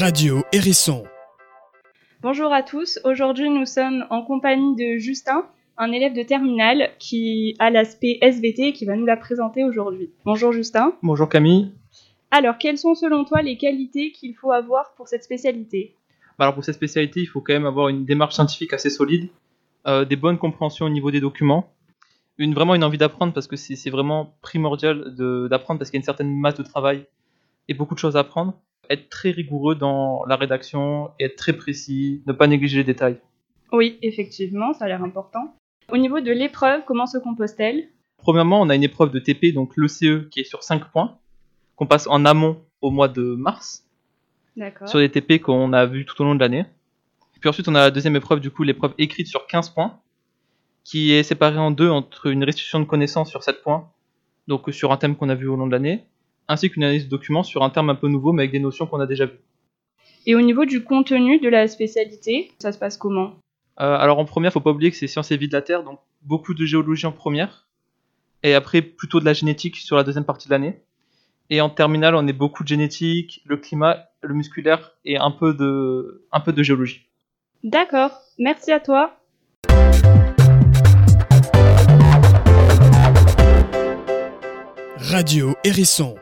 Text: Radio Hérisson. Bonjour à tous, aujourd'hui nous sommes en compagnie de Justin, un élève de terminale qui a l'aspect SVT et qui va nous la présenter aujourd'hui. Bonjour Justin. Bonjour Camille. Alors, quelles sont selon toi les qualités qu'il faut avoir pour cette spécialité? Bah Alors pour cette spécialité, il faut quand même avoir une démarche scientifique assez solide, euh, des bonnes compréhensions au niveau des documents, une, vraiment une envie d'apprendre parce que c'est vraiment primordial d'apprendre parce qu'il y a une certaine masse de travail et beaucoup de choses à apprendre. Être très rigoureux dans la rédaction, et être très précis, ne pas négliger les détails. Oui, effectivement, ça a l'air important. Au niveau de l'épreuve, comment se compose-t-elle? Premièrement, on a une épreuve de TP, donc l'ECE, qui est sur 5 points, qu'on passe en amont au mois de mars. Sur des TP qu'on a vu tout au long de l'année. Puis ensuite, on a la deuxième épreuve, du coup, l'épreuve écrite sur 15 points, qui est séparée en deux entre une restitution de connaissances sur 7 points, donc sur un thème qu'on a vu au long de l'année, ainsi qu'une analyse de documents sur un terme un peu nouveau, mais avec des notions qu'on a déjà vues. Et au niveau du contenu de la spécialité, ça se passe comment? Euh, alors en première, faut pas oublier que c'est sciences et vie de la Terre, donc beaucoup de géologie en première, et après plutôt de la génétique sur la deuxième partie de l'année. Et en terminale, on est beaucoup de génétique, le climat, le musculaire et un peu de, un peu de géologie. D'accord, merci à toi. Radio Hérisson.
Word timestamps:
Radio 0.00 0.44
Hérisson. 0.52 1.02
Bonjour 2.22 2.52
à 2.52 2.62
tous, 2.62 3.00
aujourd'hui 3.02 3.50
nous 3.50 3.66
sommes 3.66 4.04
en 4.10 4.22
compagnie 4.22 4.76
de 4.76 4.96
Justin, 4.96 5.44
un 5.76 5.90
élève 5.90 6.14
de 6.14 6.22
terminale 6.22 6.90
qui 7.00 7.56
a 7.58 7.70
l'aspect 7.70 8.16
SVT 8.22 8.68
et 8.68 8.72
qui 8.72 8.84
va 8.84 8.94
nous 8.94 9.06
la 9.06 9.16
présenter 9.16 9.64
aujourd'hui. 9.64 10.12
Bonjour 10.24 10.52
Justin. 10.52 10.92
Bonjour 11.02 11.28
Camille. 11.28 11.72
Alors, 12.30 12.58
quelles 12.58 12.78
sont 12.78 12.94
selon 12.94 13.24
toi 13.24 13.42
les 13.42 13.56
qualités 13.56 14.12
qu'il 14.12 14.36
faut 14.36 14.52
avoir 14.52 14.94
pour 14.96 15.08
cette 15.08 15.24
spécialité? 15.24 15.96
Bah 16.38 16.44
Alors 16.44 16.54
pour 16.54 16.64
cette 16.64 16.76
spécialité, 16.76 17.18
il 17.18 17.26
faut 17.26 17.40
quand 17.40 17.54
même 17.54 17.66
avoir 17.66 17.88
une 17.88 18.04
démarche 18.04 18.36
scientifique 18.36 18.72
assez 18.72 18.90
solide, 18.90 19.28
euh, 19.88 20.04
des 20.04 20.14
bonnes 20.14 20.38
compréhensions 20.38 20.86
au 20.86 20.90
niveau 20.90 21.10
des 21.10 21.20
documents, 21.20 21.72
une, 22.36 22.54
vraiment 22.54 22.76
une 22.76 22.84
envie 22.84 22.98
d'apprendre 22.98 23.32
parce 23.32 23.48
que 23.48 23.56
c'est 23.56 23.90
vraiment 23.90 24.36
primordial 24.42 25.16
d'apprendre 25.50 25.80
parce 25.80 25.90
qu'il 25.90 25.98
y 25.98 26.00
a 26.00 26.02
une 26.02 26.04
certaine 26.04 26.32
masse 26.32 26.54
de 26.54 26.62
travail 26.62 27.04
et 27.66 27.74
beaucoup 27.74 27.94
de 27.94 27.98
choses 27.98 28.16
à 28.16 28.20
apprendre. 28.20 28.54
Être 28.90 29.08
très 29.08 29.30
rigoureux 29.30 29.74
dans 29.74 30.24
la 30.26 30.36
rédaction, 30.36 31.10
et 31.18 31.24
être 31.24 31.36
très 31.36 31.52
précis, 31.52 32.22
ne 32.26 32.32
pas 32.32 32.46
négliger 32.46 32.78
les 32.78 32.84
détails. 32.84 33.18
Oui, 33.72 33.98
effectivement, 34.02 34.72
ça 34.72 34.86
a 34.86 34.88
l'air 34.88 35.02
important. 35.02 35.54
Au 35.92 35.96
niveau 35.96 36.20
de 36.20 36.30
l'épreuve, 36.30 36.82
comment 36.86 37.06
se 37.06 37.18
compose-t-elle? 37.18 37.88
Premièrement, 38.18 38.60
on 38.60 38.68
a 38.68 38.74
une 38.74 38.82
épreuve 38.82 39.10
de 39.10 39.18
TP, 39.18 39.52
donc 39.52 39.76
l'ECE, 39.76 40.28
qui 40.30 40.40
est 40.40 40.44
sur 40.44 40.62
5 40.62 40.90
points, 40.90 41.18
qu'on 41.76 41.86
passe 41.86 42.06
en 42.06 42.24
amont 42.24 42.62
au 42.80 42.90
mois 42.90 43.08
de 43.08 43.22
mars. 43.22 43.84
Sur 44.86 44.98
des 44.98 45.10
TP 45.10 45.40
qu'on 45.40 45.72
a 45.72 45.86
vu 45.86 46.04
tout 46.04 46.20
au 46.20 46.24
long 46.24 46.34
de 46.34 46.40
l'année. 46.40 46.64
Puis 47.40 47.48
ensuite, 47.48 47.68
on 47.68 47.74
a 47.74 47.80
la 47.80 47.90
deuxième 47.90 48.16
épreuve, 48.16 48.40
du 48.40 48.50
coup, 48.50 48.64
l'épreuve 48.64 48.94
écrite 48.98 49.28
sur 49.28 49.46
15 49.46 49.70
points, 49.70 50.00
qui 50.82 51.12
est 51.12 51.22
séparée 51.22 51.58
en 51.58 51.70
deux 51.70 51.90
entre 51.90 52.26
une 52.26 52.42
restitution 52.42 52.80
de 52.80 52.84
connaissances 52.84 53.30
sur 53.30 53.42
7 53.44 53.62
points, 53.62 53.88
donc 54.48 54.72
sur 54.72 54.90
un 54.90 54.96
thème 54.96 55.14
qu'on 55.14 55.28
a 55.28 55.34
vu 55.34 55.46
au 55.46 55.54
long 55.54 55.66
de 55.66 55.72
l'année, 55.72 56.06
ainsi 56.48 56.70
qu'une 56.70 56.84
analyse 56.84 57.04
de 57.04 57.10
documents 57.10 57.42
sur 57.42 57.62
un 57.62 57.70
terme 57.70 57.90
un 57.90 57.94
peu 57.94 58.08
nouveau, 58.08 58.32
mais 58.32 58.42
avec 58.42 58.52
des 58.52 58.58
notions 58.58 58.86
qu'on 58.86 59.00
a 59.00 59.06
déjà 59.06 59.26
vues. 59.26 59.40
Et 60.26 60.34
au 60.34 60.40
niveau 60.40 60.64
du 60.64 60.82
contenu 60.82 61.38
de 61.38 61.48
la 61.48 61.68
spécialité, 61.68 62.50
ça 62.58 62.72
se 62.72 62.78
passe 62.78 62.96
comment? 62.96 63.36
Euh, 63.80 63.96
alors 63.96 64.18
en 64.18 64.24
première, 64.24 64.52
faut 64.52 64.60
pas 64.60 64.70
oublier 64.70 64.90
que 64.90 64.96
c'est 64.96 65.06
sciences 65.06 65.30
et 65.30 65.36
vie 65.36 65.48
de 65.48 65.52
la 65.52 65.62
Terre, 65.62 65.84
donc 65.84 66.00
beaucoup 66.22 66.54
de 66.54 66.64
géologie 66.64 67.06
en 67.06 67.12
première, 67.12 67.68
et 68.42 68.54
après 68.54 68.82
plutôt 68.82 69.20
de 69.20 69.24
la 69.24 69.32
génétique 69.32 69.76
sur 69.76 69.96
la 69.96 70.02
deuxième 70.02 70.24
partie 70.24 70.48
de 70.48 70.52
l'année. 70.52 70.80
Et 71.50 71.60
en 71.62 71.70
terminale, 71.70 72.14
on 72.14 72.26
est 72.26 72.34
beaucoup 72.34 72.62
de 72.62 72.68
génétique, 72.68 73.40
le 73.46 73.56
climat, 73.56 74.04
le 74.20 74.34
musculaire 74.34 74.92
et 75.04 75.16
un 75.16 75.30
peu 75.30 75.54
de, 75.54 76.26
un 76.30 76.40
peu 76.40 76.52
de 76.52 76.62
géologie. 76.62 77.06
D'accord, 77.64 78.10
merci 78.38 78.70
à 78.70 78.80
toi. 78.80 79.14
Radio 84.98 85.54
Hérisson. 85.64 86.16